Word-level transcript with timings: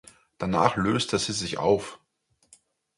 Danach 0.39 0.77
löste 0.77 1.19
sie 1.19 1.31
sich 1.31 1.59
auf. 1.59 1.99